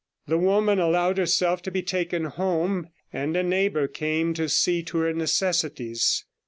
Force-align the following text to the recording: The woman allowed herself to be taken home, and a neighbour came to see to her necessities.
The 0.25 0.39
woman 0.39 0.79
allowed 0.79 1.19
herself 1.19 1.61
to 1.61 1.69
be 1.69 1.83
taken 1.83 2.23
home, 2.25 2.87
and 3.13 3.37
a 3.37 3.43
neighbour 3.43 3.87
came 3.87 4.33
to 4.33 4.49
see 4.49 4.81
to 4.81 4.97
her 4.97 5.13
necessities. 5.13 6.25